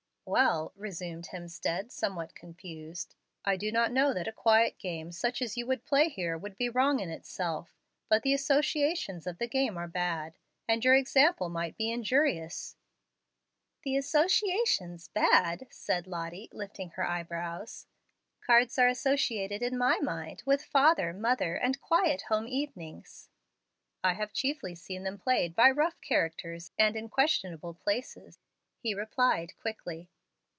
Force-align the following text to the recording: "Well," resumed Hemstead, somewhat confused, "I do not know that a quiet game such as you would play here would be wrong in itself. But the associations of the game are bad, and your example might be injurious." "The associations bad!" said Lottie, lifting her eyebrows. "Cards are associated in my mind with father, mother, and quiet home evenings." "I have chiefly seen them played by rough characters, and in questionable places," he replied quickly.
"Well," 0.23 0.71
resumed 0.77 1.27
Hemstead, 1.33 1.91
somewhat 1.91 2.35
confused, 2.35 3.15
"I 3.43 3.57
do 3.57 3.69
not 3.69 3.91
know 3.91 4.13
that 4.13 4.29
a 4.29 4.31
quiet 4.31 4.77
game 4.79 5.11
such 5.11 5.41
as 5.41 5.57
you 5.57 5.65
would 5.67 5.83
play 5.83 6.07
here 6.07 6.37
would 6.37 6.55
be 6.55 6.69
wrong 6.69 7.01
in 7.01 7.09
itself. 7.09 7.75
But 8.07 8.23
the 8.23 8.33
associations 8.33 9.27
of 9.27 9.39
the 9.39 9.47
game 9.49 9.77
are 9.77 9.89
bad, 9.89 10.37
and 10.69 10.85
your 10.85 10.95
example 10.95 11.49
might 11.49 11.75
be 11.75 11.91
injurious." 11.91 12.77
"The 13.83 13.97
associations 13.97 15.09
bad!" 15.09 15.67
said 15.69 16.07
Lottie, 16.07 16.47
lifting 16.53 16.91
her 16.91 17.05
eyebrows. 17.05 17.87
"Cards 18.39 18.79
are 18.79 18.87
associated 18.87 19.61
in 19.61 19.77
my 19.77 19.97
mind 20.01 20.43
with 20.45 20.63
father, 20.63 21.11
mother, 21.11 21.55
and 21.55 21.81
quiet 21.81 22.21
home 22.29 22.47
evenings." 22.47 23.27
"I 24.01 24.13
have 24.13 24.31
chiefly 24.31 24.75
seen 24.75 25.03
them 25.03 25.17
played 25.17 25.55
by 25.57 25.69
rough 25.71 25.99
characters, 25.99 26.71
and 26.79 26.95
in 26.95 27.09
questionable 27.09 27.73
places," 27.73 28.39
he 28.79 28.95
replied 28.95 29.57
quickly. 29.59 30.09